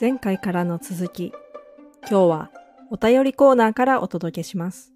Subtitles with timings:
[0.00, 1.32] 前回からの続き、
[2.02, 2.50] 今日は
[2.90, 4.92] お便りコーナーからお届けします。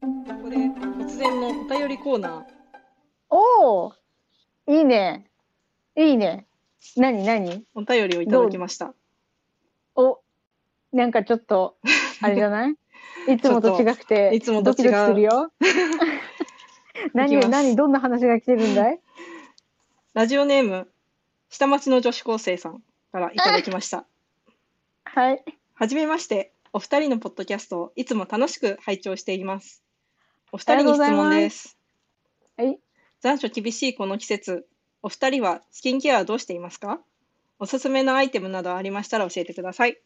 [0.00, 0.06] こ
[0.44, 2.42] こで突然のお便りコーナー。
[3.30, 3.92] おお
[4.66, 5.26] いいね。
[5.96, 6.46] いいね。
[6.96, 8.94] なになにお便りをいただきました。
[9.94, 10.20] お、
[10.92, 11.76] なんかちょっと、
[12.20, 12.74] あれじゃない？
[13.28, 15.52] いつもと違くて、いつもと違うドキドキするよ。
[17.14, 17.76] 何何？
[17.76, 19.00] どんな話が来てるんだい？
[20.14, 20.88] ラジオネーム、
[21.48, 24.06] 下町の女子高生さんからいただきました。
[25.04, 25.44] はい。
[25.74, 29.82] はじめまして、お二人のポッドキャストをいつも楽しく拝聴しています。
[30.50, 31.78] お二人に質問です。
[32.56, 32.78] はい。
[33.20, 34.66] 残暑厳しいこの季節、
[35.02, 37.00] お二人はスキンケアはどうしていますか？
[37.60, 40.00] おすすめのアイテムなどありましたら教えてください。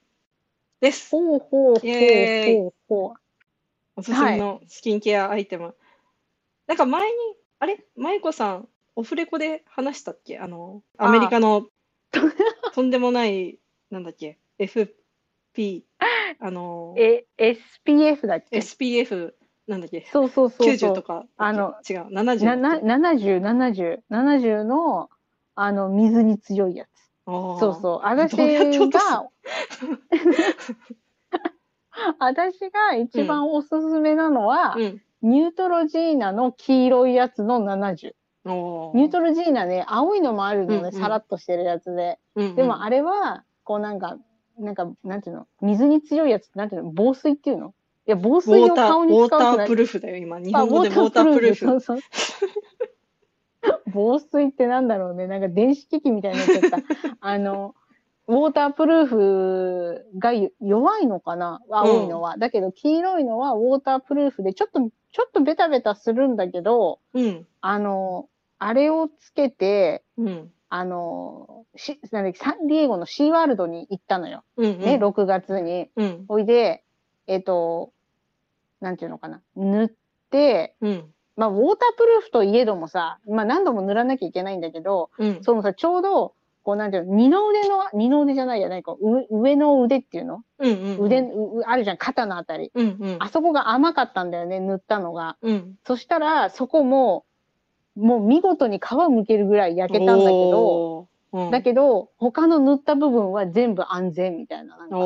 [0.80, 1.10] です。
[1.10, 3.20] ほうほうほうほうほう。
[3.96, 5.74] おすすめのスキンケアアイテム。
[6.66, 7.16] なんか前に、
[7.60, 7.84] あれ？
[7.96, 10.38] 舞子さん、オフレコで話したっけ？
[10.38, 11.66] あの、アメリカの
[12.74, 13.58] とんでもない、
[13.90, 14.38] なんだっけ？
[14.58, 15.82] ?FP、
[16.40, 19.32] あの、え、SPF だっけ？SPF、
[19.66, 20.06] なんだっけ？
[20.12, 20.92] そうそうそうそう。
[20.92, 21.24] 90とか。
[21.36, 22.84] あの違う、70だなっけ。
[22.84, 25.10] な70、70、70の、
[25.54, 26.88] あの、水に強いやつ。
[27.26, 28.00] そそうそう。
[28.04, 29.28] 私が、
[32.18, 35.02] 私が一番おすすめなのは、うん。
[35.20, 38.12] ニュートロジーナの黄色いやつの70。
[38.46, 42.18] おーニュートロジーナね、青いのもあるのね、うんうんさらっとしてるやつで。
[42.36, 44.16] うんうんでもあれは、こうなんか、
[44.58, 45.46] なんか、なんていうの？
[45.60, 46.92] 水に強いやつってなんていうの？
[46.94, 47.74] 防水っていうの？
[48.06, 50.38] いや、防ウ水をォーター、顔にウォータープルーフだよ、今。
[50.40, 51.66] 日あ本語でウォータープルーフ。
[51.66, 51.98] そうそう。
[53.92, 55.26] 防水ってなんだろうね。
[55.26, 56.78] なんか電子機器みたいになっちゃった。
[57.20, 57.74] あの、
[58.26, 61.60] ウォータープルーフがよ弱いのかな？
[61.70, 62.38] 青いのは。
[62.38, 64.80] だけど黄色いのはウォータープルーフでちょっと、
[65.12, 67.46] ちょっとベタベタするんだけど、うん。
[67.60, 68.28] あの、
[68.58, 70.52] あれをつけて、うん。
[70.70, 74.44] あの、しなんだっけサンディエゴのシーワールドに行ったのよ。
[74.56, 74.70] うん。
[74.70, 74.80] うん。
[74.80, 75.90] ね、6月に。
[75.96, 76.24] うん。
[76.28, 76.84] おいで、
[77.26, 77.92] えっ、と、
[78.80, 79.42] なんていうのかな。
[79.56, 79.90] 塗っ
[80.30, 81.04] て、うん。
[81.36, 85.38] まあ、ウォータープルーフといえどもさ、まあ、何度も塗らなきゃいけないんだけど、うん。
[85.42, 86.34] そのさ、ちょうど、
[86.64, 90.98] こう、なんていうの、二の腕の、二の腕じゃないやないか、う上の腕っていうの、うん。
[90.98, 91.04] うん。
[91.04, 92.72] 腕、うあるじゃん、肩のあたり。
[92.74, 92.96] うん。
[93.00, 93.16] うん。
[93.20, 95.38] あそこが甘かったんだよね、塗ったのが。
[95.40, 95.76] うん。
[95.86, 97.24] そしたら、そこも、
[97.98, 101.08] もう見事に皮むけるぐらい焼けたんだけど、うん
[101.50, 104.96] だけど、他の塗った部分は全部安全みたいな、なんか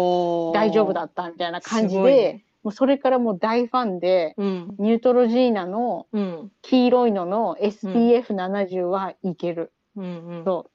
[0.53, 4.75] 大丈夫だったみたいな感じで、ねもうそれからもう大ファンで、うん。
[4.79, 6.53] ニュートロジーナのうん。
[6.63, 9.73] 黄色いのの SPF70 はいける。
[9.97, 10.05] うん。
[10.05, 10.45] うん。
[10.45, 10.71] そう。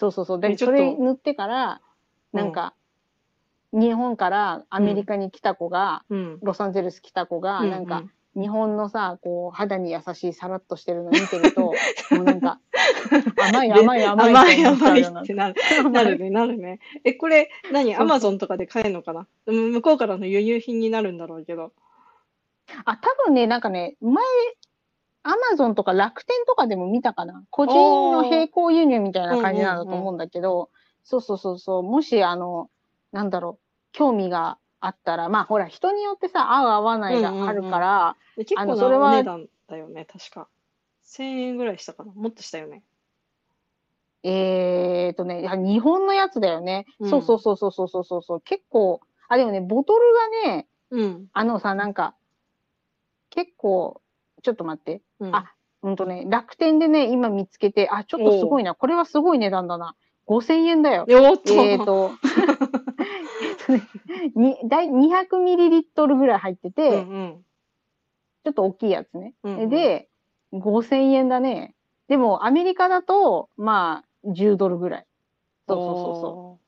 [0.00, 0.40] そうそうそう。
[0.40, 1.80] で、それ塗ってから、
[2.32, 2.74] なんか、
[3.72, 6.38] 日本からアメリカに来た子が、うん。
[6.42, 8.02] ロサンゼルス来た子が、うなんか、、
[8.34, 11.74] 日本のさ、こう、肌に優しい、さらっとしてるの見てると、
[12.12, 12.60] もうなんか、
[13.38, 15.54] 甘いで甘い甘い甘い甘いってなる。
[15.90, 16.80] なるね、なるね。
[17.04, 17.94] え、これ、何？
[17.94, 19.26] アマゾンとかで買えるのかな？
[19.46, 21.72] うん向こうからの輸入品になるんだろうけど。
[22.86, 24.24] あ、多分ね、なんかね、前、
[25.24, 27.44] アマゾンとか楽天とかでも見たかな。
[27.50, 30.70] 個人の並行輸入みたいな感じなんだと思うんだけど、
[31.04, 32.70] そうそうそうそう、もし、あの、
[33.12, 40.48] なんだろう、興味があったら、まあほら、人によってさ、合う合わないがあるから、うんうんうん、結構なそれはお値段だよね、確か。
[41.04, 42.82] 1000円ぐらいしたかな、もっとしたよね。
[44.24, 46.86] えーとね、日本のやつだよね。
[46.98, 48.40] うん、そうそうそうそうそうそう。
[48.40, 50.00] 結構、あ、でもね、ボトル
[50.44, 52.14] がね、うん、あのさ、なんか、
[53.30, 54.00] 結構、
[54.42, 55.00] ちょっと待って。
[55.20, 58.74] うん、あ、うんとね、楽天でね、今見つけて、あ、ちょっとすごいな。
[58.74, 59.94] これはすごい値段だな。
[60.26, 61.04] 5000円だよ。
[61.08, 61.16] えっ。
[61.16, 62.12] えーと。
[64.34, 67.44] にだい200ミリリットルぐらい入ってて、うんうん
[68.44, 69.34] ちょっと大きいやつね。
[69.44, 70.08] うんうんで、
[70.52, 71.76] 5000円だね。
[72.08, 75.06] でも、アメリカだと、まあ、10ドルぐらい。
[75.68, 76.62] そうそうそうそう。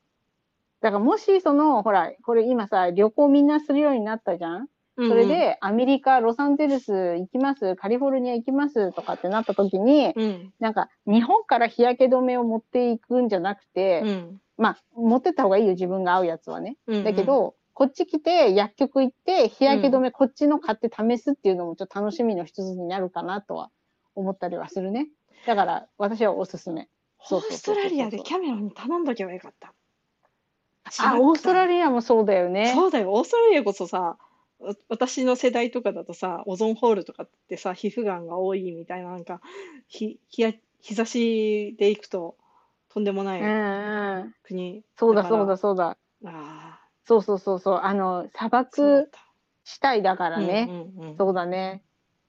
[0.81, 4.69] だからもし、その、ほら、これ今さ、旅行みんなするようになったじゃん？
[4.95, 5.09] う。
[5.09, 8.93] それで、アメリカ、ロサンゼルス行きます、カリフォルニア行きます？
[8.93, 16.77] とかってなった時に、うんうん、なんか、日本から日焼け止めを持っていくんじゃなくて、うんまあ、持ってった方がいいよ、自分が合うやつはね。
[16.87, 23.69] うんうんだけど、こっち来て、薬局行って、日焼け止め、こっちの買って試すっていうのもちょっと楽しみの一つになるかなとは
[24.15, 25.09] 思ったりはするね。
[25.45, 26.87] だから、私はおすすめ。
[27.31, 29.73] オーストラリアでキャメロンに頼んどけばよかった。
[30.99, 32.71] あ、オーストラリリアもそうだよね。
[32.73, 34.17] そうだよ、オーストラリアこそさ、
[34.59, 39.41] わ私の世代とかだとさ、オゾンホールとかってさ、皮膚がんが多いみたいな、なんか、
[39.87, 42.37] ひ、日や、日差しで行くと、
[42.95, 43.41] とんでもない。
[44.43, 44.83] 国。
[44.97, 45.97] そうだそうだそうだ。
[46.25, 47.79] あそうそうそうそう。
[47.83, 49.19] あの、砂漠た。
[49.65, 50.69] 地帯だからね。
[51.17, 51.83] そうだね。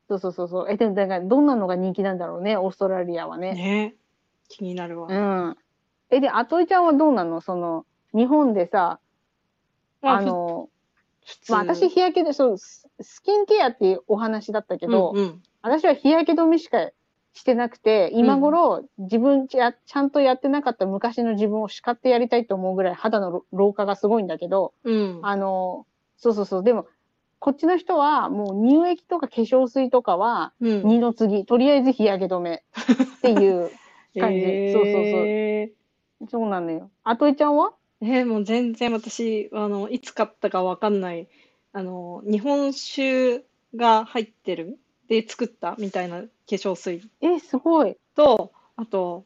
[0.09, 0.67] そうそうそうそう。
[0.69, 3.55] え、でも、だから、どんなのが人気なんだろうね、オーストラリアはね。
[3.55, 3.95] ね
[4.49, 5.07] 気になるわ。
[5.09, 5.15] う
[5.51, 5.57] ん。
[6.11, 7.41] え、で、あといちゃんはどうなの？
[7.41, 8.99] その、日本でさ、
[10.03, 10.69] まあ、の、
[11.49, 16.91] まあ私日焼けで、そう、ススキンケアっていうお話だったけど、うんうん私は日焼け止めしか
[17.37, 25.21] してなくて、今頃自分ちやちゃんとやってなかった昔の自分を叱ってやりたいと思うぐらい肌の老老化がすごいんだけど、うん。
[25.23, 25.87] あの、
[26.17, 26.87] そうそうそう、でも、
[27.39, 32.65] こっちの人はもう乳液とか化粧水とかはうん二の次、とりあえず日焼け止め
[33.19, 33.71] っていう
[34.19, 34.47] 感じ。
[34.49, 36.31] えーそうそうそう。
[36.31, 36.91] そうなのよ。
[37.05, 37.75] あといちゃんは？
[38.01, 41.29] えーもう全然私、あの、いつ買ったかわかんない、
[41.73, 43.45] あの、日本酒
[43.75, 47.97] が入ってるで作ったみたいな化粧水え、すごい。
[48.15, 49.25] と、あと、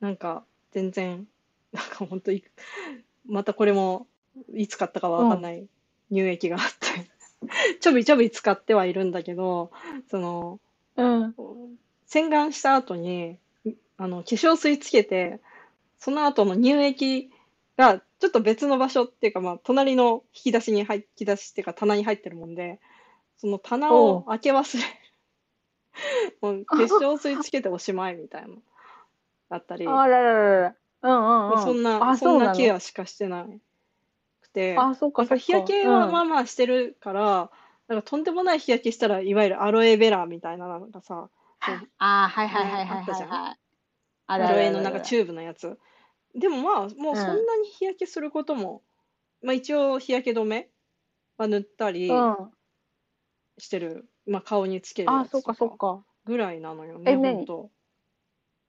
[0.00, 1.26] なんか、全然、
[1.72, 2.42] なんか本当い、
[3.26, 4.06] またこれも、
[4.54, 5.66] いつ買ったかわかんない
[6.10, 7.10] 乳液があって、
[7.80, 9.70] ちょびちょび使ってはいるんだけど、
[10.08, 10.60] その、
[10.96, 11.34] うん。
[12.06, 13.38] 洗顔した後に、
[13.96, 15.40] あの、化粧水つけて、
[15.98, 17.30] その後の乳液
[17.76, 22.80] がちょっと別の場所っていうか、まあ、隣の引き出しに入っ、引き出しっていうか棚に入ってるもんで、
[23.36, 24.84] その棚を開け忘れ、
[26.40, 28.56] もう化粧水つけておしまいみたいな、
[29.50, 30.76] だったり、あらららら。
[31.02, 31.64] うんうんうん。
[31.64, 33.46] そんな、あ、そんなケアしかしてな
[34.40, 37.50] くて、あ、そっか日焼けはまあうんまあしてるから、
[37.88, 41.30] なんかとんでもない日焼けしたら、いわゆるアロエベラみたいな、なんかさ、
[41.98, 43.58] あー、はいはいはいはいあったじゃんはいはい。
[44.26, 45.78] あアロエのなんかチューブのやつ。
[46.34, 48.82] でもまあ、もうそんなに日焼けすることも、
[49.42, 50.70] まあ一応日焼け止め
[51.38, 52.52] は塗ったりうん。
[53.58, 54.08] してる。
[54.28, 56.02] まあ顔につけるあ、やつとかそっか。
[56.24, 57.36] ぐらいなのよね、え何？
[57.36, 57.70] ほんと。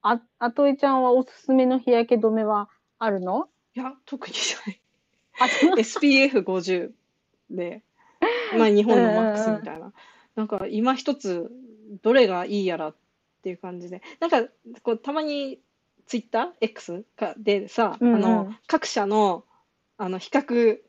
[0.02, 3.50] あ、あといちゃんはおすすめの日焼け止めはあるの？
[3.76, 4.34] いや、特に
[4.66, 4.82] ない。
[5.40, 5.46] あ、
[5.76, 6.92] SPF50
[7.52, 7.84] で、
[8.58, 9.94] まあ日本のマックスみたいな。
[10.36, 11.52] なんか今一つ
[12.02, 12.96] どれがいいやらっ
[13.44, 14.02] ていう感じで。
[14.20, 14.44] なんか
[14.84, 15.60] こうたまに
[16.06, 19.44] ツイッター？X かでさ、うんうんあの各社の
[19.98, 20.80] あの比較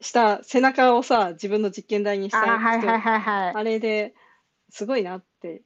[0.00, 3.54] した背中をさ、自分の実験台にしあた人はいはいはいはい。
[3.54, 4.14] あれで
[4.70, 5.62] すごいなって、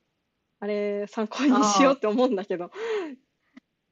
[0.60, 2.70] あれ参考にしようって思うんだけど、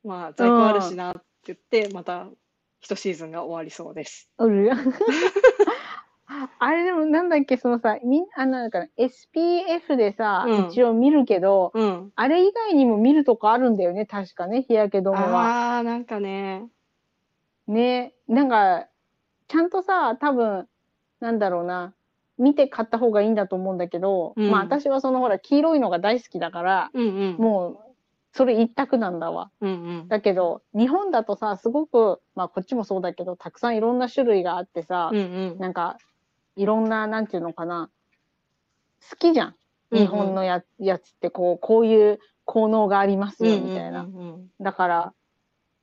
[0.04, 2.28] まあ在庫あるしなって言って、また
[2.80, 4.28] 一シーズンが終わりそうです。
[4.38, 4.70] おる
[6.58, 12.12] あれでもなんだっけ、そのさ、みんあのなんか SPF でさ、うん一応見るけど、うん。
[12.16, 15.74] あれ以外にも見るとこあるんだよね、確かね、日焼け止めは。
[15.74, 16.68] ああ、なんかね、
[17.66, 18.88] ね、なんか、
[19.52, 20.66] ちゃんとさ、多分、
[21.20, 21.93] なんだろうな、
[22.38, 27.37] 見て買った方がいいんだと思うんだけど、うんまあ私はそのほら、黄色いのが大好きだから、うんうん。
[27.37, 27.78] もう、
[28.32, 29.50] それ一択なんだわ。
[29.60, 30.08] うんうん。
[30.08, 35.20] だけど、日本だとさ、すごく、まあこっちもそうだけど、たくさんいろんな種類があってさ、うんう
[35.56, 35.58] ん。
[35.58, 35.99] なんか、
[36.56, 37.90] いろんな、なんていうのかな、
[39.10, 39.49] 好きじゃん。
[39.49, 39.54] うんうん
[39.99, 44.04] 日本のや,、やつって、こう、こういう効能がありますよ、みたいな。
[44.04, 45.12] うんうんだから、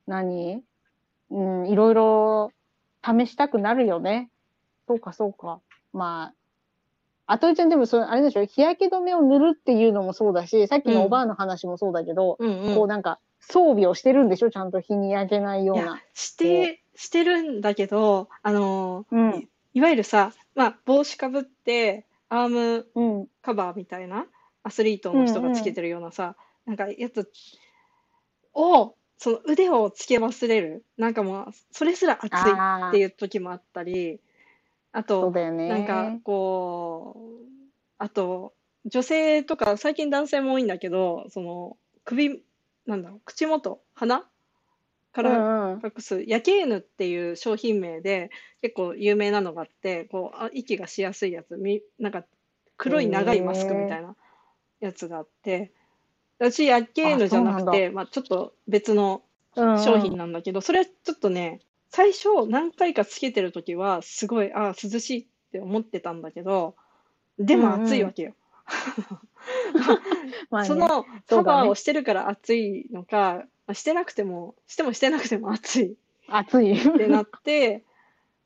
[0.08, 0.64] 何？
[1.30, 2.50] うん、いろいろ
[3.04, 4.30] 試したくなるよね。
[4.86, 5.60] そうか、そうか。
[5.92, 6.32] ま
[7.26, 12.74] あ、あといちゃんでもそれ、あれでしょ、日焼け止めを塗るっていうのもそうだし、さっきのおばあの話もそうだけど、うんうん。
[12.74, 14.50] こうなんか、装備をしてるんでしょ？
[14.50, 24.26] ちゃんと日に焼けないよういやな。、して、してるんだけど、あのー、うん、いわゆるさ、まあ、帽子かぶって、アームうん、カバーみたいな、
[24.62, 26.36] アスリートの人がつけてるようなさ、
[26.66, 27.30] なんかやつ
[28.54, 30.82] を、その腕をつけ忘れる。
[30.96, 32.52] なんかもう、それすら熱い
[32.88, 34.18] っていう時もあったり、
[34.92, 35.68] あと、ね。
[35.68, 37.44] なんかこう、
[37.98, 38.54] あと、
[38.86, 42.42] 女性とか、最近男性も多いんだけど、その、首、
[42.86, 44.26] なんだろう、口元、鼻
[45.12, 48.30] から隠す、ヤケーヌっていう商品名で
[48.62, 52.24] 結構有名なのがあって、こう、あ息がしやすいやつ、み、なんか
[52.78, 54.16] 黒い長いマスクみたいな
[54.80, 55.72] やつがあって、
[56.40, 59.22] 私、ヤケーヌじゃなくて、まあちょっと別の
[59.56, 66.76] うんうん商品なんだけど、それはちょっとね、最初何回かつけてるときは、すごい、ああ、涼しいって思ってたんだけど、
[67.38, 68.34] でも暑いわけよ。
[70.50, 75.96] まあねそのそカバーをしてるから暑いのか、まあしてなくても、してもしてなくても暑い
[76.28, 76.72] 暑い。
[76.72, 77.82] ってなって、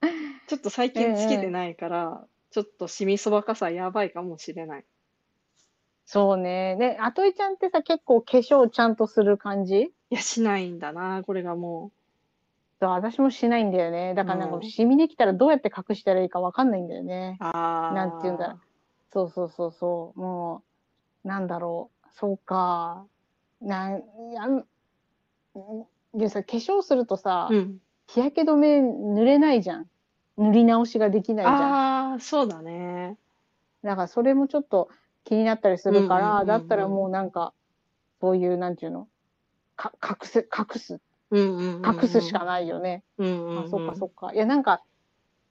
[0.48, 4.84] ちょっと最近つけてないから、ちょっとシミそばかさやばいかもしれない。
[6.06, 6.76] そうね。
[6.78, 9.92] で、あといちゃんってさ、結構化粧ちゃんとする感じ？
[10.10, 11.90] いや、しないんだな、これがも
[12.80, 14.14] そう私もしないんだよね。
[14.14, 17.38] だからなんか、うんシミできたらどうやって隠したらいいかわかんないんだよね。
[17.40, 17.44] う。
[17.44, 17.94] ああ。
[17.94, 18.60] なんて言うんだろう
[19.12, 20.20] そうそうそうそう。
[20.20, 20.62] も
[21.24, 22.08] う、なんだろう。
[22.12, 23.06] そうか。
[23.60, 24.66] なん、やん、
[26.12, 27.78] でさ、化粧するとさ、うん。
[28.08, 29.86] 日焼け止め塗れないじゃん。
[30.36, 31.72] 塗り直しができないじゃん。
[31.72, 33.16] ああ、そうだね。
[33.82, 34.88] だからそれもちょっと
[35.24, 37.52] 気になったりするから、だったらもうなんか、
[38.20, 39.08] そういう、なんていうの？
[39.76, 41.00] か、隠す、隠す。
[41.84, 43.02] 隠すしかないよね。
[43.18, 44.32] あ、そっかそっか。
[44.32, 44.82] いや、なんか、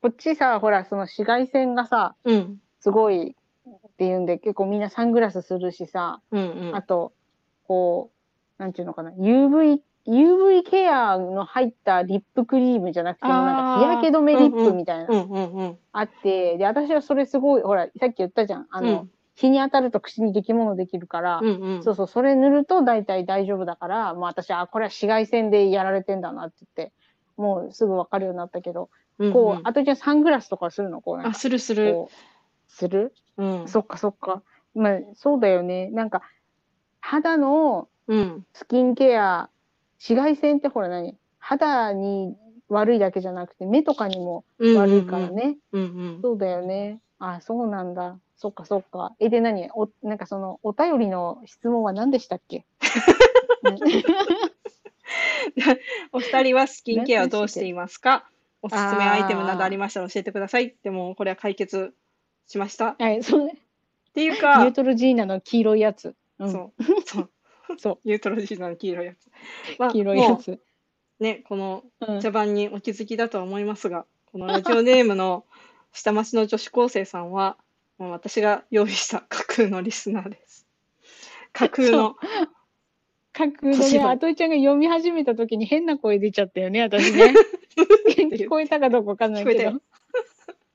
[0.01, 2.59] こっちさ、ほら、その紫外線がさ、うん。
[2.79, 3.35] すごい
[3.67, 6.75] っていうんで、結構みんなサングラスするしさ、うんうん。
[6.75, 7.13] あと、
[7.67, 8.11] こ
[8.59, 15.07] う、なんていうのかな、UV、UV ケアの入ったリップクリームじゃなくても、なんか日焼け止めリップみたいな、
[15.93, 18.67] あって、で、私はそれすごい、ほら、さっき言ったじゃん。
[18.71, 21.83] あの、うん日に当たると口に出来物できるから、うんうん。
[21.83, 26.93] そうそう、それ塗ると大体大丈夫だから、もう私、あ、これは紫外線でやられてんだなって言って、
[27.35, 29.33] もうすぐわかるようになったけど、うんうん。
[29.33, 31.01] こう、あとじゃあサングラスとかするの？
[31.01, 32.05] こうあか、するする。
[32.67, 33.13] する？
[33.37, 33.67] うん。
[33.67, 34.43] そっかそっか。
[34.75, 35.89] まあ、そうだよね。
[35.91, 36.21] なんか、
[37.01, 38.45] 肌のうん。
[38.53, 39.49] スキンケア、
[39.99, 41.17] 紫外線ってほら何？
[41.39, 42.35] 肌に
[42.69, 45.57] 悪いだけじゃなくて、目とかにも悪いからね。
[45.71, 46.19] うんうん。
[46.21, 47.01] そうだよね。
[47.19, 48.19] あ、そうなんだ。
[48.35, 49.15] そっかそっか。
[49.19, 49.69] え、で何？
[49.73, 52.65] お、なんかその、お便りの質問は何でしたっけ？
[53.63, 53.77] う ん
[56.11, 58.27] お二人はスキンケアをどうしていますか？
[58.61, 60.75] おすすめアイテムなどありましたら教えてください。
[60.83, 61.93] でもこれは解決
[62.47, 62.89] しました。
[62.89, 63.53] っはい、そうね。
[63.53, 63.59] ニ
[64.13, 66.15] ていうかュー、トロジーナの黄色いやつ。
[66.39, 67.29] うん、そうそう
[67.77, 69.29] そうニュートロジーナの黄色いやつ。
[69.79, 70.51] まあ黄色いやもつ。
[70.51, 70.61] う
[71.19, 75.45] ね、このうん茶番にお気づきだとは思いますが、このラジオネームの
[75.91, 77.57] 下町の女子高生さんは、
[77.97, 80.67] もう私が用意した架空のリスナーです。
[81.51, 82.15] 架空の、
[83.33, 87.33] 架空のね、年のあといちゃんが読み始めた時に変な声出ちゃったよね、私ね。
[88.33, 89.81] 聞こえたかどうかわかんないけど。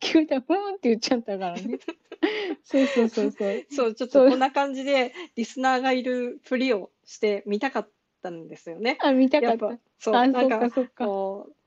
[0.01, 1.79] 聞こえた、ふーんって言っちゃったからね。
[2.65, 3.67] そうそうそうそう。
[3.71, 7.91] そう、ちょっとこんな感じでリスナーがいるふりをしてみたかっ
[8.23, 8.99] たんですよね。
[9.01, 10.71] あ、見たかやった。、そう、なんか。
[10.97, 11.58] こう、うん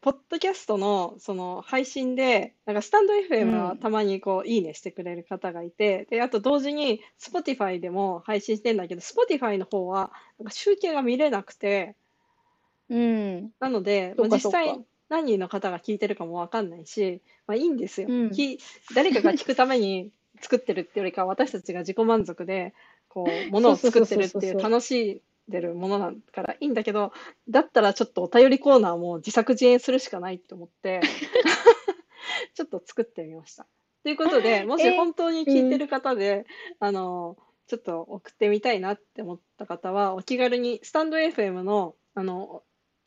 [0.00, 11.96] ポッドキャストのその配信で、なんかスタンド FM はうんたまにこう、いいねしてくれる方がいて、で、あと同時に Spotify でも配信してんだけど、Spotify の方はなんか集計が見れなくて、
[12.88, 13.50] うん。
[13.60, 14.78] なので、まあ実際
[15.08, 18.08] 何人の方が聞いてるかもわかんないし、まあいいんですよ。
[18.10, 18.58] うんき
[18.94, 22.74] 誰かが聞くために 作ってるってよりかは、私たちが自己満足で、
[23.08, 27.12] こう、ものを作ってるってそうそうそうそういう楽しんでるものだからいいんだけど、
[27.48, 31.00] だったらちょっとお便りコーナーも自作自演するしかないと思って、
[32.54, 33.66] ちょっと作ってみました。
[34.02, 36.46] ということで、 もしえ本当に聞いてる方で、
[36.80, 37.36] あの、
[37.66, 42.62] ちょっと送ってみたいなって思った方は、お気軽にスタンド FM の、あの、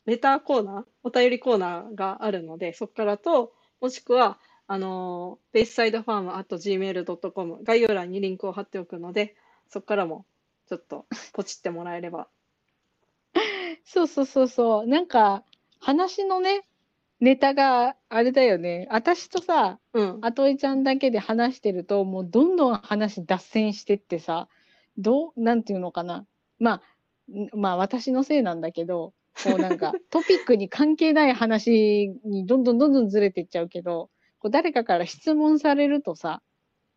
[0.06, 9.34] レターコーナー、お便りコーナーがあるので、そこからと、もしくは、あの、ベースサイドファーム at gmail.com 概要欄にリンクを貼っておくので、
[9.68, 10.26] そこからも
[10.70, 12.28] ちょっと ポチってもらえれば。
[13.84, 14.86] そうそうそうそう。
[14.86, 15.44] なんか、
[15.80, 16.64] 話のね、
[17.18, 18.86] ネタがあれだよね。
[18.90, 20.18] 私とさ、うん。
[20.22, 24.48] あといちゃんだけで話してると、もうどんどん話脱線してってさ、
[24.96, 26.24] どう、なんていうのかな。
[26.60, 26.82] ま
[27.28, 29.12] あ、んまあ私のせいなんだけど、
[29.42, 34.08] こうなんか トピックに関係ない話にどんどんどんどんずれていっちゃうけど、
[34.38, 36.42] こう誰かから質問されるとさ、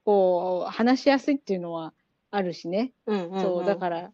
[0.06, 1.94] こう話しやすいっていうのは
[2.36, 2.92] あるしね。
[3.06, 4.12] うんうんそう、だから、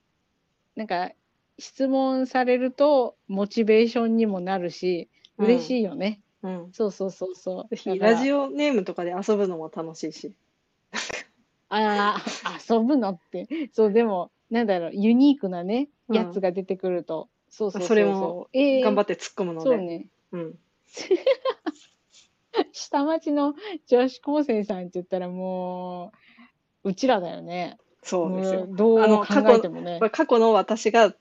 [0.75, 1.11] なんか、
[1.57, 6.21] 質問されると、モチベーションにもなるし、嬉しいよね。
[6.43, 6.69] うん。
[6.73, 7.97] そうそうそうそう。
[7.99, 10.33] ラジオネームとかで遊ぶのも楽しいし。
[11.69, 13.47] ああ、遊ぶのって。
[13.71, 17.29] そう、でも、なんだろう、ユニークなね、うんやつが出てくると。
[17.49, 17.87] そうそうそうそう。
[17.87, 19.69] それもえー頑張って突っ込むので。
[19.69, 20.07] そうね。
[20.33, 20.59] うん。
[22.73, 23.53] 下町の
[23.87, 26.11] 女子高生さんって言ったらも
[26.83, 27.77] う、うちらだよね。
[28.09, 28.67] そうですよ。
[28.69, 30.09] どうあの考過去えてもねこれ。
[30.09, 31.13] 過去の私が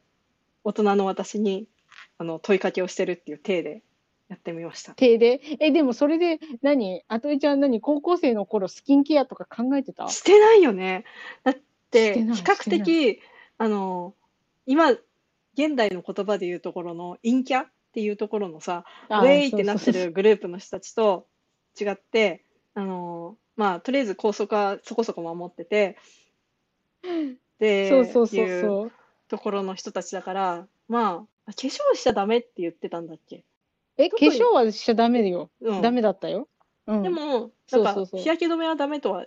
[0.65, 1.67] 大人の私に
[2.19, 3.83] あの問いかけをしてるっていう体で
[4.29, 4.93] やってみました。
[4.95, 5.41] 手で？
[5.61, 10.09] え、でもそれで何、あといちゃん何、高校生の頃スキンケアとか考えてた？
[10.09, 11.05] してないよね。
[11.45, 13.21] だっしてないて比較的
[13.57, 14.15] あの
[14.67, 21.27] 今現代の言葉で言うところの陰キャっていうところのさ、ウあェイってなってるグループの人たちと
[21.81, 25.97] 違って、あのまあとりあえず校則はそこそこ守ってて、
[27.59, 28.93] で、そうそうそうそう。
[29.29, 33.45] ところの人たちだから、まあ、化粧しちゃダメって言ってたんだっけ？
[33.97, 35.51] え、化粧はしちゃダメだよ。
[35.61, 35.83] うん。
[35.83, 36.49] ダメだったよ。
[36.87, 37.03] うん。
[37.03, 39.27] でも、なんそうそう日焼け止めはダメとは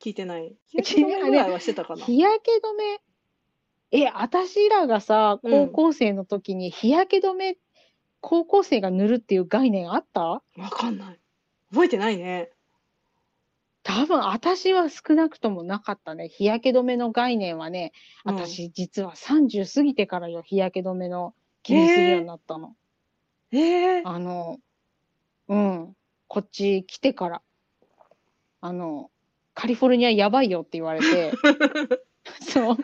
[0.00, 0.54] 聞いてない。
[0.68, 2.04] 日焼け止めぐらいはしてたかな？
[2.04, 3.00] 日焼け止め、
[4.04, 7.56] え、私らがさ、うん高校生の時に日焼け止め、
[8.20, 10.20] 高校生が塗るっていう概念あった？
[10.20, 11.20] わかんない。
[11.70, 12.50] 覚えてないね。
[13.84, 16.28] 多分私は少なくともなかったね。
[16.28, 17.92] 日焼け止めの概念はね、
[18.24, 22.76] うん私実は30過ぎてからよ、日焼け止めの気にするようになったの。
[23.50, 24.58] ええあの、
[25.48, 25.96] うん、
[26.28, 27.42] こっち来てから。
[28.60, 29.10] あの、
[29.54, 31.32] カリフォルニアやばいよって言われて、
[32.40, 32.76] そう。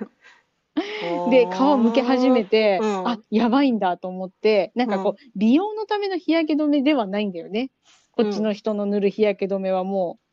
[1.31, 7.71] で、皮むけ始めて、うんあ、やばいんだと思って、なんかこう、美容のための日焼け止めではないんだよね。
[8.13, 10.28] こっちの人の塗る日焼け止めはもう、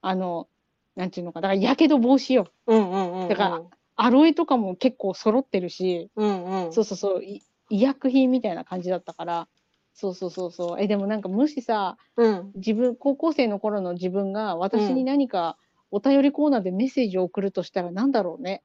[0.00, 0.48] あの、
[0.96, 2.48] なんていうのか、だから、やけど防止よ。
[2.66, 3.28] うんうんうんうん。
[3.28, 3.62] だから
[3.96, 6.72] アロエとかも結構揃ってるし、うんうん。
[6.72, 9.48] そうそうそう、い医薬品みたいな感じだったから、
[9.94, 10.80] そうそうそうそう。
[10.80, 12.52] え、でもなんかもしさ、うん。
[12.54, 15.56] 自分、高校生の頃の自分が私に何か
[15.90, 18.62] お便りコーナーでメッセージを送るとしたら何だろうね。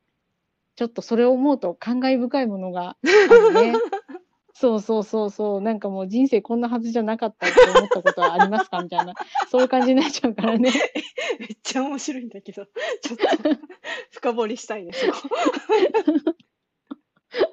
[0.75, 3.73] ちょっとそれを思うと感慨深いものがあるね。
[4.57, 5.61] そうそうそうそう。
[5.61, 9.13] なんかもう人生こんなはずじゃなかったって思ったことはありますかみたいな。
[9.51, 10.71] そういう感じになっちゃうからね。
[11.39, 13.25] めっちゃ面白いんだけど、ちょっと
[14.11, 15.29] 深掘りしたいね、そこ。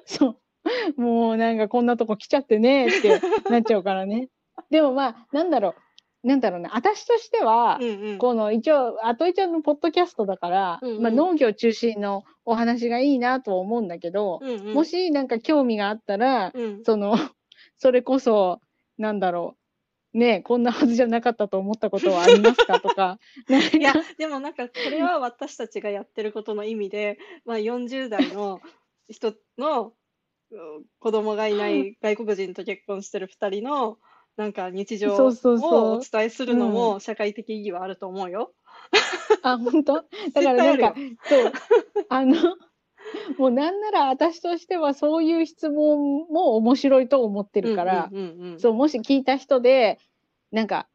[0.05, 0.39] そ
[0.97, 1.01] う。
[1.01, 3.19] もうなんかこんなとこ来ちゃってねって
[3.49, 4.29] なっちゃうからね。
[4.69, 5.75] でもまあ、なんだろう。
[6.23, 6.69] なんだろうね。
[6.73, 8.17] 私としては、うんうん。
[8.17, 17.15] この一応、あといちゃんのポッドキャストだから、うんうんまあ農業中心のお話がいいなとは思うんだけど、うんうん、もしなんか興味があったら、うん、その、
[17.77, 18.61] それこそ、
[18.97, 19.63] なんだろう。
[20.17, 23.19] ねえこんなはずじゃなかったと思ったことはありますかとか。
[23.73, 28.61] いや、でもなんかこれは私たちがやってることの意味で、まあ、40代の
[29.09, 29.93] 人の
[30.51, 33.97] うん子供がいない外国人と結婚してる2人の
[34.37, 38.53] なんか日常をお伝えするのも社会的意義はあると思うよ。
[39.41, 40.05] あ、本当？
[40.33, 41.59] だからなんか、そう、
[42.09, 42.35] あの、
[43.37, 48.59] もうなんなら私としてはそういう質問も面白いと思ってるから、うんうんうんうん。
[48.59, 49.99] そう、もし聞いた人で、
[50.51, 50.89] なんか、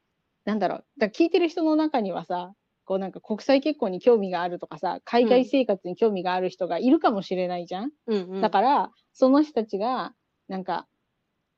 [0.45, 2.54] なんだろう、だ聞いてる人の中にはさ、
[2.85, 7.92] こうなんか国際結婚に興味があるとかさ、海外生活に興味がある人がいるかもしれないじゃん。
[8.07, 8.40] うんうん。
[8.40, 10.14] だから、その人たちが、
[10.49, 10.88] なんか、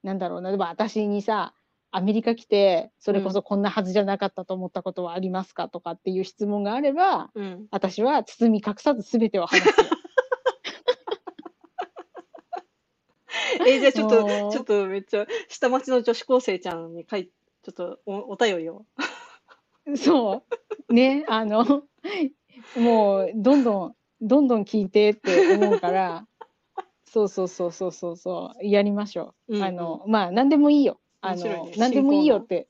[0.03, 1.55] なんだろうな、例えば私にさ、
[1.93, 9.75] アメリカ来て、それこそこんなはずじゃなかったと思ったことはありますかとかっていう質問があれば、うん、私は包み隠さず全てを話すよ。
[13.67, 17.31] えじゃあちょっとちょっとめっちゃ下町の女子高生ちゃんに書い
[17.63, 18.85] ちょっとおお便りを。
[19.97, 20.45] そ
[20.89, 20.95] う。
[20.95, 21.83] ね、あの、
[22.77, 26.27] もう、どんどん、どんどん聞いてって思うから、
[27.05, 29.55] そうそうそうそうそうそう、やりましょう。
[29.55, 31.01] うんうんあの、まあ、何でもいいよ。
[31.23, 32.69] あの、何でもいいよって。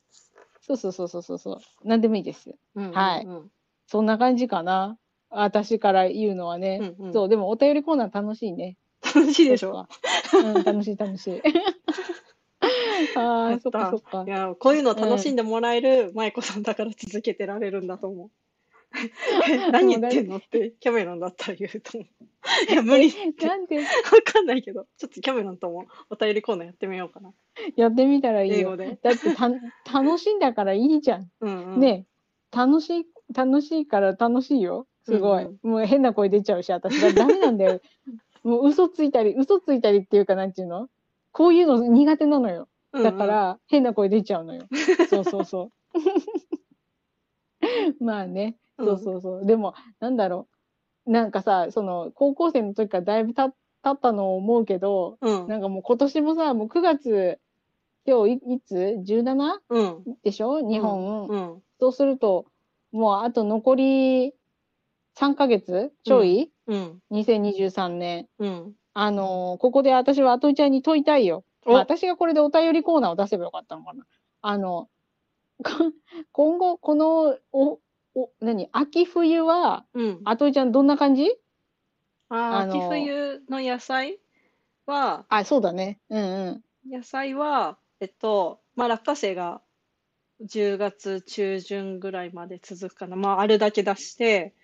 [0.61, 2.55] そうそうそうそうそうそう、何でもいいです。
[2.75, 3.51] はいうん
[3.87, 4.99] そんな感じかな。
[5.31, 6.95] 私から言うのはね。
[6.99, 8.77] うんうんそう、でもお便りコーナー楽しいね。
[9.03, 9.89] 楽しいでしょ？
[10.31, 11.43] そう楽しい楽しい。
[13.17, 14.31] ああ、そっかそっかい。
[14.31, 18.31] やこういうの楽しんでもらえる舞子さんだから続けてられるんだと思う。
[19.73, 22.73] 何言ってんのってキャメロンだったら言うと思う。
[22.73, 23.85] いや無理ってわなんで？
[24.25, 27.33] かんないけどちょっとキャメロンともお便りコーナーやってみようかな。
[27.77, 28.57] やってみたらいいよ。
[28.59, 28.99] 英語で。
[29.03, 29.49] だってた
[29.93, 31.31] 楽しいんだからいいじゃん。
[31.41, 32.07] うんうん、ね
[32.53, 34.87] え楽しい、楽しいから楽しいよ。
[35.05, 35.45] すごい。
[35.45, 37.81] うんもう変な声出ちゃうし、私がダメなんだよ。
[38.43, 40.89] もう嘘ついたり、嘘ついたりっていうか、なんていうの？
[41.33, 42.69] こういうの苦手なのよ。
[42.93, 44.65] うんうんだから、変な声出ちゃうのよ。
[45.09, 45.71] そうそうそ
[48.01, 48.05] う。
[48.05, 49.47] まあね、そうそうそう。
[49.47, 50.49] でも、なんだろ
[51.07, 51.11] う。
[51.11, 53.51] なんかさ、その、高校生の時からだいぶた
[53.83, 57.39] 経ったのを思うけど、うんなんかもう今年もさ、もう9月、
[58.07, 58.75] 今日いいつ
[59.07, 59.59] ?17?
[59.69, 60.61] うんでしょ？
[60.61, 61.27] 日本。
[61.29, 62.45] うんそうすると、
[62.93, 64.35] もうあと残り
[65.17, 65.93] 3ヶ月？
[66.05, 68.27] ちょい、うん2023年。
[68.39, 71.45] うんあのーここで私はアトイちゃんに問いたいよ。
[71.67, 74.05] おまあ、私がこれでお便りコーナーを出せばよかったのかな。
[74.43, 74.89] あの、
[75.63, 75.71] こ
[76.33, 77.79] 今後、この、お、
[78.15, 78.69] お、何？
[78.73, 81.31] 秋冬は、うんアトイちゃんどんな感じ？
[82.31, 84.19] あの秋冬の野菜
[84.87, 85.25] は？
[85.29, 85.99] あ、そうだね。
[86.11, 86.91] うんうん。
[86.93, 89.61] 野菜はえっとまあ落花生が
[90.43, 93.17] 10月中旬ぐらいまで続くかな。
[93.17, 94.55] まああるだけ出して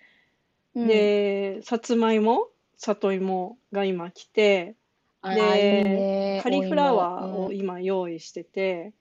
[0.75, 4.75] うん、でさつまいも里芋が今来て
[5.21, 6.39] あでいいね。
[6.43, 8.93] カリフラワーを今用意してて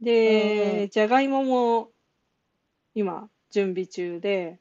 [0.00, 0.88] で、うん。
[0.88, 1.90] じゃがいもも
[2.94, 4.58] 今準備中で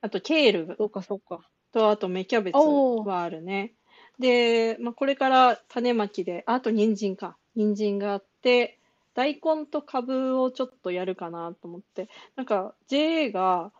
[0.00, 1.40] あとケールうんそうかそうか。
[1.72, 3.74] とあと芽キャベツはあるね。
[4.18, 7.36] で、まあ、これから種まきで、あと人参か。
[7.56, 8.78] 人参があって、
[9.14, 12.08] 大根とカブをちょっとやるかなと思って。
[12.36, 13.72] なんか JA が、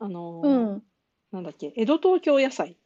[0.00, 0.82] あのーうん。
[1.32, 2.76] なんだっけ、江戸東京野菜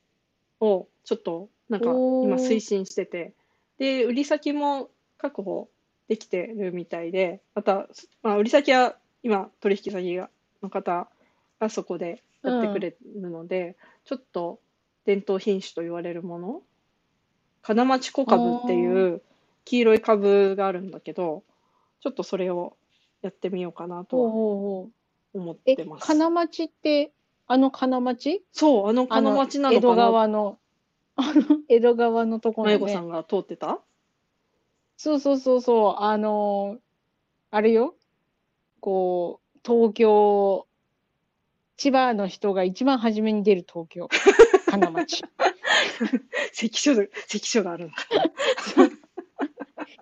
[0.61, 3.33] をちょっとなんか今推進してて、
[3.79, 5.69] で、売り先も確保
[6.09, 7.89] できてるみたいで、また、
[8.23, 10.29] まあ、売り先は今取引先が
[10.63, 11.09] の方
[11.59, 14.61] がそこでやってくれるので、ちょっと
[15.07, 16.63] 伝統品種と言われるもの、
[17.63, 19.23] 金町小株っていう
[19.65, 21.45] 黄色い株があるんだけど、
[22.01, 22.77] ちょっとそれを
[23.23, 24.91] やってみようかなと思
[25.53, 26.07] っえてま、す。
[26.07, 27.13] 金町って、
[27.47, 28.45] あの金町？
[28.53, 30.59] そう、あの金町なの江戸川の。
[31.69, 33.01] 江戸川のところねさ。
[33.01, 33.81] んが通ってた？
[34.97, 36.81] そうそうそうそう、あのー
[37.55, 37.95] あれよ。
[38.81, 40.67] こう、東京、
[41.77, 44.09] 千葉の人が一番初めに出る東京、
[44.71, 45.23] 金町。
[46.55, 47.97] 関所で、関所があるのか。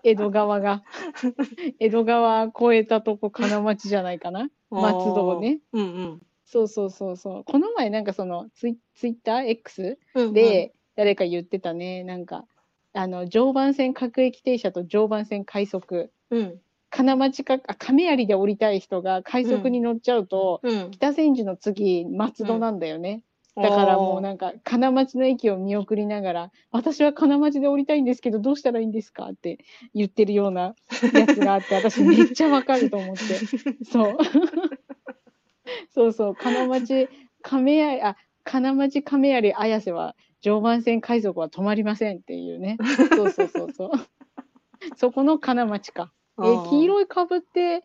[0.02, 0.82] 江戸川が。
[1.78, 4.50] 江戸川越えたとこ金町じゃないかな。
[4.70, 5.60] 松戸ね。
[5.72, 6.22] うんうん。
[6.44, 7.44] そうそうそうそう。
[7.44, 12.04] この前なんかそのツイツイッター？X うんうん、で誰か言ってたね。
[12.04, 12.44] なんか、
[12.92, 16.12] あの、常磐線各駅停車と常磐線快速。
[16.30, 16.60] うん。
[16.90, 20.90] 金町か、あ、亀有で降りたい人が快速に乗っちゃうと、うん。
[20.90, 23.22] 北千住の次、松戸なんだよね。
[23.56, 29.58] だからもうなんか、金町の駅を見送りながら、私は金町で降りたいんですけど、どうしたらいいんですかって
[29.94, 30.74] 言ってるような
[31.12, 33.38] やつがあって、 私めっちゃわかると思って。
[33.84, 34.18] そう。
[35.92, 37.08] そうそう、金町、
[37.42, 42.78] 亀有、あ、金町亀有綾瀬は、常磐線快速は止まりませんっていうね。
[43.14, 43.90] そうそうそうそう。
[44.96, 46.12] そこの金町か。
[46.42, 46.84] え、黄い。
[46.84, 47.84] 色い株って、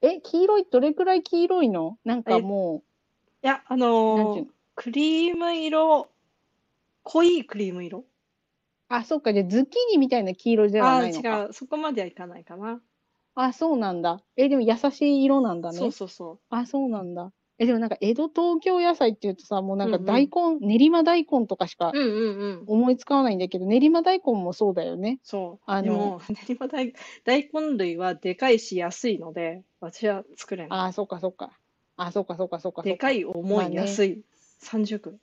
[0.00, 1.98] え、黄色い、どれくらい黄色いの？
[2.04, 2.82] なんかも
[3.42, 4.50] いや、あのーていうの？
[4.76, 6.08] クリーム色、
[7.04, 8.04] 濃いクリーム色？
[8.88, 11.28] あ、そっか、じゃあズッキーニみたいな黄色でああはないのか。
[11.28, 11.52] ー、違う。
[11.52, 12.80] そこまではいかないかな。
[13.36, 14.20] あ、そうなんだ。
[14.36, 15.78] え、でも優しい色なんだね。
[15.78, 17.32] そうそうそあ、そうなんだ。
[17.58, 21.98] え、でもなんか江戸東京野菜っていうとさ、もうなんか大根、練馬大根とかしかう。
[21.98, 22.64] うんうんうん。
[22.66, 25.20] 思いつかないんだけど、練馬大根もそうだよね。
[25.22, 25.70] そう。
[25.70, 26.92] あのでも、練馬大、
[27.24, 30.88] 大根類はでかいし安いので、私は作れない。
[30.88, 31.52] あ、そっかそっか。
[31.96, 32.90] あ、そっかそっかそっかそっか。
[32.90, 34.22] でかい、重い、まあね安い。
[34.58, 35.18] 30区。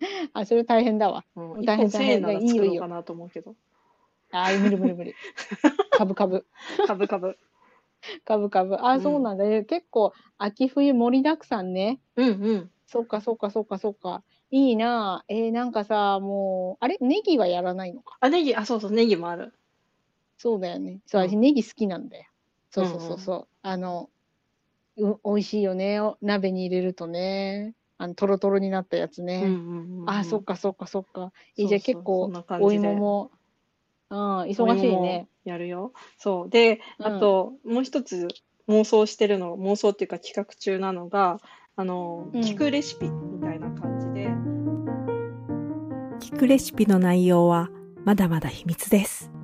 [0.32, 1.24] あ、それ大変だわ。
[1.36, 3.54] うん、1大変個1000円なら大変いいよいいよかなと思うけど。
[4.32, 5.14] あ、無理無理無理。
[5.90, 6.46] 株 株。
[6.86, 7.38] 株株。
[8.24, 8.76] 株株。
[8.86, 9.44] あ、うんそうなんだ。
[9.46, 12.00] え結構、秋冬盛りだくさんね。
[12.16, 12.70] うんうん。
[12.86, 14.22] そっかそっかそっかそっか。
[14.50, 16.96] いいなあえーなんかさ、もう、あれ？
[17.00, 18.16] ネギはやらないのか？
[18.20, 19.52] あ、ネギ、あ、そうそう、ネギもある。
[20.38, 21.00] そうだよね。
[21.06, 22.24] そう、うん私ネギ好きなんだよ。
[22.70, 23.48] そうそううんそううんそう。
[23.62, 24.10] あの、
[24.96, 26.00] う、美味しいよね。
[26.00, 27.74] お鍋に入れるとね。
[27.98, 29.42] あの、トロトロになったやつね。
[29.44, 30.10] うんうんうん。
[30.10, 30.54] あ、そっか。
[30.54, 31.32] かそっかそっか。
[31.56, 33.30] いいじゃあそうそう結構そんな、感じおで芋も、
[34.10, 35.28] うん、忙しいね。
[35.44, 35.92] やるよ。
[36.16, 36.48] そう。
[36.48, 38.28] で、うんあと、もう一つ
[38.68, 41.40] 妄想してるの、妄想っていうか企画中なのが、
[41.76, 44.28] あの、うん聞くレシピみたいな感じで、
[46.20, 47.68] 聞くレシピの内容は
[48.04, 49.37] まだまだ秘密です。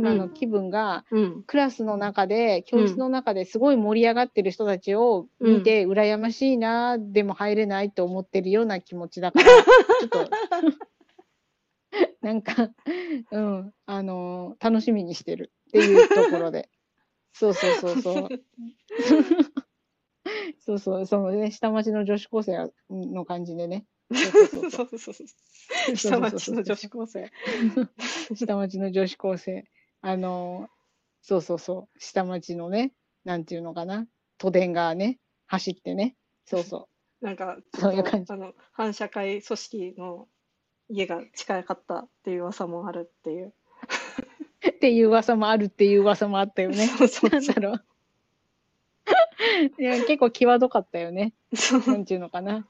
[0.00, 1.42] 今の気分が、うん。
[1.44, 9.46] クラスの中で、教室の中ですごい盛り上がってる人たちを見て、羨ましいな、でも入れないと思ってるような気持ちだから、
[10.00, 10.30] ちょっと、
[12.22, 12.70] なんか、
[13.30, 16.68] うん、あのー楽しみにしてるっていうところで。
[17.32, 18.28] そうそうそうそう。
[20.60, 23.86] そうそう、そのね、下町の女子高生の感じでね。
[24.12, 25.12] そうそうそ
[25.92, 25.96] う。
[25.96, 27.30] 下町の女子高生。
[28.34, 29.64] 下町の女子高生。
[30.02, 30.68] あの、
[31.22, 32.92] そうそうそう、下町のね、
[33.24, 34.06] なんていうのかな、
[34.38, 36.88] 都電がね、走ってね、そうそ
[37.20, 40.26] なんか、そういう感じあの、反社会組織の
[40.88, 43.52] 家が近かったっていう噂もあるっていう。
[44.64, 44.68] う。
[44.68, 46.86] っていう噂もあるっていう噂もあったよね。
[46.98, 47.84] そうそうなんだろう。
[49.78, 51.34] いや結構際どかったよね。
[51.86, 52.66] なんていうのかな。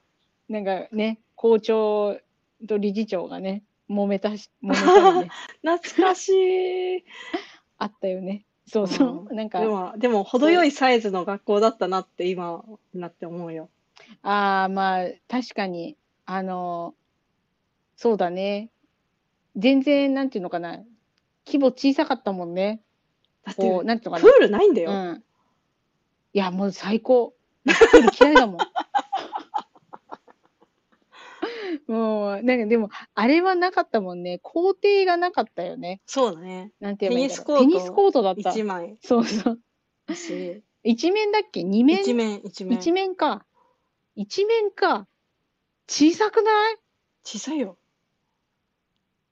[0.49, 2.19] なんかね、校長
[2.67, 5.31] と理事長がね、揉めたし、揉めたりね、
[5.63, 7.03] 懐かしい。
[7.77, 8.45] あったよね。
[8.67, 9.33] そうそう。
[9.33, 13.69] なんかで、も、でも、程よいサイズの学校だったなって今になって思うよ。
[14.21, 16.95] ああ、まあ、確かに、あの、
[17.97, 18.69] そうだね。
[19.57, 20.79] 全然、なんていうのかな。
[21.45, 22.81] 規模小さかったもんね。
[23.43, 24.83] だって、こう、プなんていうのかールないんだな。
[24.83, 24.91] よ。
[24.91, 25.23] うん。
[26.33, 27.33] いや、もう最高。
[27.65, 28.57] プール嫌いだもん。
[31.91, 34.39] もう、なんかでも、あれはなかったもんね。
[34.39, 35.99] 校庭がなかったよね。
[36.05, 36.71] そうだね。
[36.79, 38.49] なんて言えばいいんだろうテニスコートテニスコートだった。
[38.51, 39.59] 一枚そうそう。
[40.07, 41.63] だし、一面だっけ？
[41.63, 42.01] 二面？
[42.01, 42.79] 一面、一面。
[42.79, 43.45] 一面か。
[44.15, 45.05] 一面か。
[45.87, 46.77] 小さくない？
[47.25, 47.77] 小さいよ。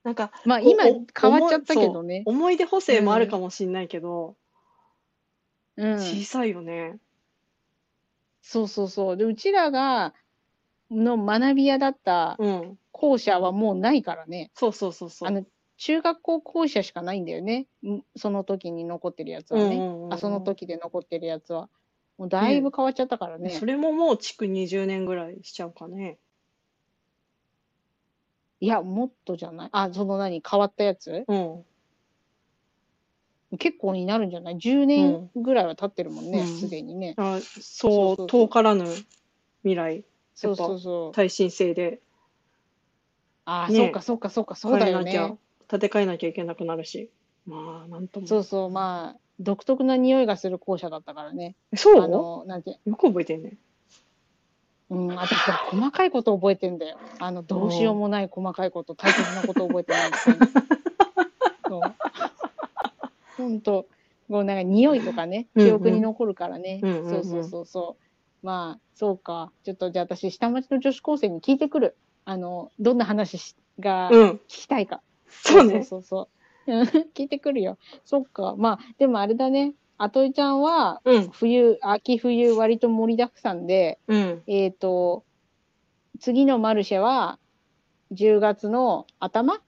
[0.04, 2.24] なんか、まあ今お変わっちゃったけどね。
[2.26, 4.36] 思い出補正もあるかもしんないけど、
[5.76, 5.94] うん。
[5.94, 6.98] 小さいよね。
[8.42, 9.16] そうそうそう。
[9.16, 10.12] で、うちらが、
[10.90, 12.78] の学び屋だったうん。
[12.92, 14.50] 校舎はもうないからね。
[14.54, 15.28] そうそうそうそう。
[15.28, 15.44] あの、
[15.76, 17.66] 中学校校舎しかないんだよね。
[17.86, 19.82] んその時に残ってるやつはね。
[20.10, 21.68] あ、その時で残ってるやつは。
[22.18, 23.50] もうだいぶ変わっちゃったからね。
[23.50, 26.18] それももう築20年ぐらいしちゃうかね。
[28.60, 29.68] いや、もっとじゃない？
[29.72, 30.42] あ、その何？
[30.48, 31.24] 変わったやつ？
[31.26, 31.64] うん。
[33.58, 37.14] 結構になるんじゃない ?10 年ぐらいは経ってるもんね、うんすでにね。
[37.16, 38.84] あそうそうそうそう、遠からぬ
[39.62, 40.04] 未来、
[40.40, 41.12] そうそうそう。
[41.12, 42.00] 耐震性で。
[43.44, 45.38] ああ、ねそうかそうかそうか、そうだよ変えなきゃね。
[45.68, 47.10] 建て替えなきゃいけなくなるし。
[47.46, 48.26] まあ、なんとも。
[48.26, 51.54] そうそう、まあ、独特な匂いがする校舎だったからね。
[51.74, 52.02] そう？
[52.02, 53.56] あの、なんて、よく覚えてんね。
[54.90, 56.98] うん、私さ、細かいこと覚えてんだよ。
[57.20, 60.46] あの、どうしようもない細かいこと、大切なこと覚えてないみたいな。
[61.68, 61.82] そう。
[63.36, 63.86] ほんと、
[64.28, 66.80] こうなんか匂いとかね、うんうん記憶に残るからね。
[66.82, 68.02] うんうんうんそうそうそうそう。
[68.42, 69.52] まあ、そうか。
[69.64, 71.96] ちょっとじゃあ私、下町の女子高生に聞いてくる。
[72.24, 74.40] あの、どんな話しが聞うん。
[74.48, 75.02] きたいか。
[75.28, 75.84] そうね。
[75.84, 76.28] そうそうそ
[76.66, 76.72] う。
[76.72, 77.78] う ん聞いてくるよ。
[78.04, 78.54] そっか。
[78.56, 79.74] まあ、でもあれだね。
[79.98, 81.28] あといちゃんは、うん。
[81.30, 84.42] 冬、秋冬、割と盛りだくさんで、うん。
[84.46, 85.24] えっ、と、
[86.18, 87.38] 次のマルシェは、
[88.12, 89.60] 10月の頭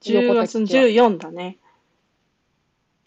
[0.00, 1.58] ？10月の14だね。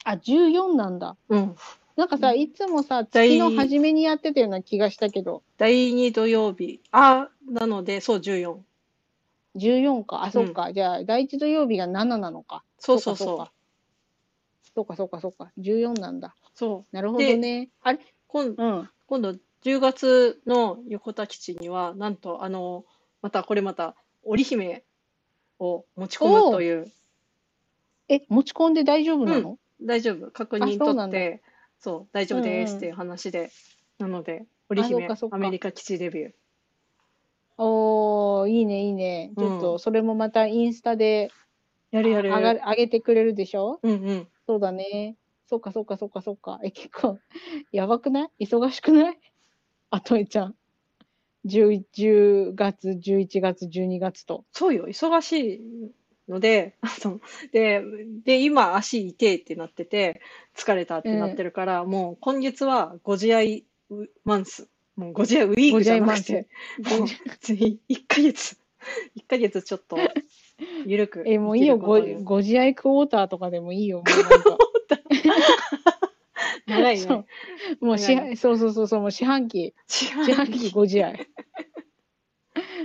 [0.03, 1.15] あ、14なんだ。
[1.29, 1.55] うん。
[1.97, 6.79] なんかさ、いつもさ、第月の初めにやってたような気がしたけど、第2土曜日。
[6.91, 8.59] あ、なので、そう、14。
[9.55, 10.23] 14か。
[10.23, 10.71] あ、そっか。
[10.73, 12.63] じゃあ、第一土曜日が7なのか。
[12.77, 13.51] そうそうそうそうか。。
[14.75, 15.51] そうか、そうか、そうか。
[15.57, 16.35] 14なんだ。
[16.53, 16.95] そう。
[16.95, 17.69] なるほどね。
[17.81, 17.99] あれ？
[18.27, 18.89] 今うん。
[19.07, 19.31] 今度、
[19.63, 22.85] 10月の横田基地には、なんと、あの、
[23.23, 24.83] また、これまた、織姫
[25.57, 26.91] を持ち込むという、
[28.07, 31.41] え、持ち込んで大丈夫なの、大丈夫、確認あそうなんだ取って、
[31.79, 33.51] そう、大丈夫ですっていう話で、
[33.99, 36.33] なので、織あそう姫かそう、かアメリカ基地デビュー。
[37.57, 39.33] おー、いいね、いいね。
[39.39, 41.35] ちょっうんと、それもまたインスタで
[41.91, 42.31] やるやる。
[42.33, 43.83] あが上げてくれるでしょ？
[43.83, 44.31] うんうん。
[44.47, 45.17] そうだね。
[45.47, 46.59] そうか、そうか、そうか、そうか。
[46.63, 47.21] え、結構、
[47.71, 48.45] やばくない？
[48.47, 49.19] 忙しくない？
[49.89, 50.55] あとえちゃん。
[51.45, 54.45] 10, 10月、11月、12月と。
[54.51, 55.91] そうよ、忙しい
[56.27, 57.19] ので、 あの、
[57.51, 57.83] で、
[58.23, 60.21] で、今足痛いってなってて、
[60.55, 63.65] 疲れたってなってるから、もう今月はご自愛
[64.23, 64.69] マンス。
[64.95, 66.47] もうご自愛ウィークじゃなくて、
[66.79, 68.57] もう1ヶ月、
[69.15, 69.97] 1ヶ月ちょっと、
[70.85, 73.97] ゆるく え、もういいよ、ごご自愛クォーターとかでもいいよ。
[73.97, 74.57] もうなんか。
[76.67, 77.25] 長いそね
[77.81, 77.85] う。
[77.85, 81.27] もう四半、そうそうそうそう、もう四半期、四四半期ご自愛。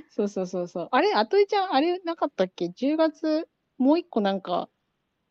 [0.08, 0.88] そうそうそうそう。
[0.90, 4.68] あれ、あといちゃん、あれなかったっけ ?10 月、もう一個なんか、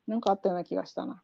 [0.08, 1.24] なんかあったような気がしたな。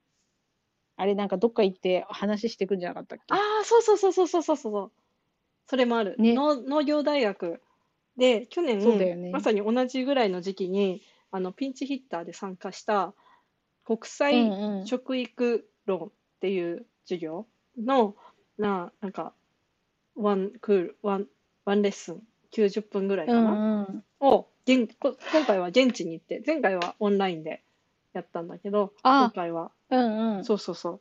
[0.97, 3.33] あれ、なんかどっか行って話してくんじゃなかったっけ？
[3.33, 4.91] ああ、そうそうそうそうそうそうそう。
[5.67, 6.15] それもある。
[6.17, 7.61] ね農農業大学
[8.17, 13.13] で、去年、そうだよねまさに同じぐらいの時期に、あの、ピンチヒッターで参加した
[13.85, 14.87] 国際、うんうん。
[14.87, 17.47] 食育論っていう授業
[17.77, 18.15] の、
[18.57, 19.35] な、なんか、
[20.15, 21.27] ワンクール、ワン、
[21.65, 24.03] ワンレッスン、90分ぐらいかうな、んうん。
[24.19, 27.63] を、現、こ今回は現地に行って、前回はオンラインで
[28.13, 30.45] やったんだけど、あ今回は、うんうん。
[30.45, 30.99] そうそうそう。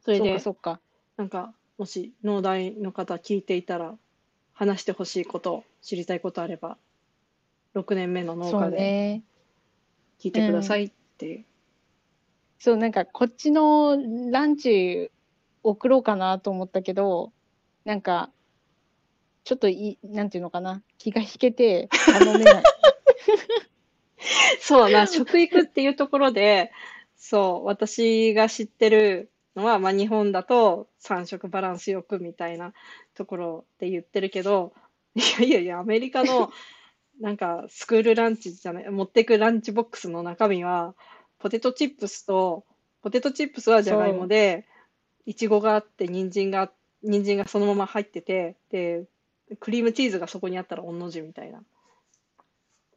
[0.00, 0.80] それそうでかそうか。
[1.16, 3.96] なんか、もし農大の方聞いていたら、
[4.52, 6.76] 話してほしいこと、知りたいことあれば、
[7.74, 9.22] 6年目の農家でね。
[10.20, 11.44] 聞いてくださいっていう。
[12.58, 13.98] そう、なんかこっちの
[14.30, 15.10] ランチ
[15.62, 17.32] 送ろうかなと思ったけど、
[17.84, 18.30] なんか、
[19.44, 22.62] ちょっとい、なんていうのかな、気が引けて 頼めない。
[24.60, 26.72] そうな、食育っていうところで、
[27.14, 32.72] そう、私が知ってるのは、まあ日本だと3食バランスよくみたいな
[33.14, 34.72] ところで言ってるけど、
[35.14, 36.50] いやいやいや、アメリカの
[37.20, 40.94] なんかスクールランチじゃない、持ってくランチボックスの中身は、
[41.38, 42.64] ポテトチップスと、
[43.02, 44.66] ポテトチップスはじゃがいもで、
[45.26, 49.04] いちごがあって、人参が、人参がそのまま入ってて、で、
[49.60, 51.62] クリームチーズがそこにあったら御の字みたいな。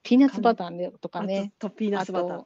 [0.04, 1.52] ピーナッツバターねとかあね。
[1.60, 2.44] と、とピーナッツバター。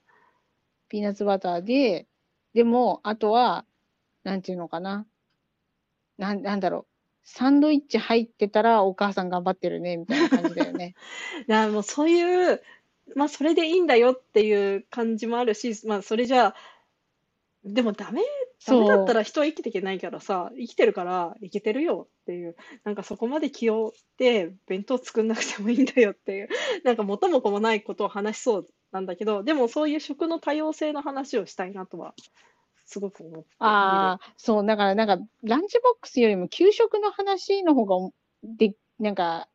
[0.89, 2.07] ピーナッツバターで、
[2.53, 3.65] でも、あとは、
[4.23, 5.05] なんていうのかな。
[6.17, 6.85] なん、なんだろう。
[7.23, 10.95] サンドイッチ入ってたらお母さん頑張ってるね、みたいな感じだよね。
[11.47, 12.61] いや、もうそういう、
[13.15, 16.55] まあそれでいいんだよっていう感じもあるし、まあそれじゃあ、
[17.63, 18.21] でもダメ、
[18.65, 26.49] ダメだったら人は生きていけないからさ、生きてるからいけてるよっていう、なんかそこまで気負って弁当作んなくてもいいんだよっていう、
[26.83, 32.13] なんか元も子もないことを話しそうなんだけど、でもそういう食の多様性の話をしたいなとは、
[32.85, 33.49] すごく思って。
[33.59, 39.47] ああ、そう、だからなんか、ランチボックスよりも給食の話の方がお、で、なんか、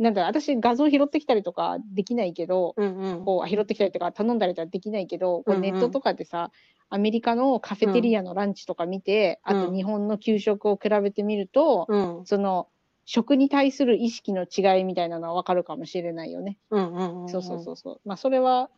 [0.00, 3.24] なんだ、私画像拾ってきたりとかできないけど、うんうん。
[3.24, 6.50] こう、拾ってきたりとか頼んだりとかできないけど、こうんううんネットとかでさ、
[6.88, 12.68] アメリカのカフェテリアのランチとか見て、うんあと日本の給食を比べてみると、うんその、
[13.04, 16.56] 食に対する意識の違いみたいなのはわかるかもしれないよね。
[16.70, 17.28] うんうんうん。
[17.28, 18.00] そうそうそうそう。
[18.06, 18.70] まあ、それは、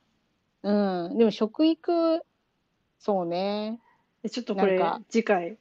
[0.64, 2.22] うん、でも食育、
[2.98, 3.80] そうね。
[4.24, 5.56] えちょっとこれ次回、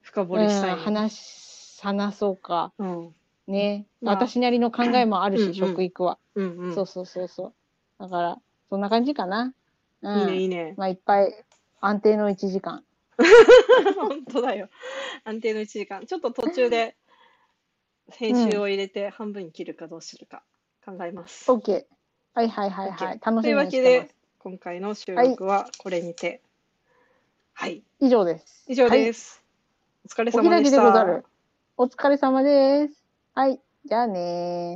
[0.00, 0.82] 深掘うん、りしたいね。
[0.82, 2.72] 話、話そうか。
[2.78, 3.14] うん。
[3.46, 3.86] ね。
[4.02, 6.18] まあ私なりの考えもあるし、うんうん食育は。
[6.34, 6.74] うんうん。
[6.74, 7.54] そうそうそうそう。
[7.98, 9.54] だから、そんな感じかな。
[10.02, 10.20] うん。
[10.20, 10.74] いいね、いいね。
[10.76, 11.44] まあ、いっぱい
[11.80, 12.84] 安定の1時間。
[13.96, 14.68] 本当だよ。
[15.24, 16.04] 安定の1時間。
[16.06, 16.96] ちょっと途中で
[18.10, 20.42] 編集を入れて半分に切るかどうするか
[20.84, 21.50] 考えます。
[21.50, 21.84] OK。
[22.34, 23.20] はいはいはいはい。
[23.24, 26.40] 楽しみというわけで。、今回の収録はこれにて。
[27.54, 27.82] はい。
[28.00, 28.64] 以上です。
[28.68, 29.42] 以上です。
[30.04, 31.24] お疲れお開き様でした。
[31.78, 33.05] お疲れ様です。
[33.36, 33.60] はい。
[33.84, 34.74] じゃあねー。